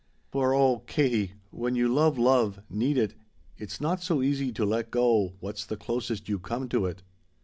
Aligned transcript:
For 0.31 0.55
oh, 0.55 0.79
Katie 0.79 1.33
when 1.51 1.75
you 1.75 1.87
love 1.87 2.17
love 2.17 2.59
need 2.71 2.97
it 2.97 3.13
it's 3.59 3.79
not 3.79 4.01
so 4.01 4.23
easy 4.23 4.51
to 4.53 4.65
let 4.65 4.89
go 4.89 5.33
what's 5.39 5.63
the 5.63 5.77
closest 5.77 6.27
you've 6.27 6.41
come 6.41 6.67
to 6.69 6.87
it. 6.87 7.03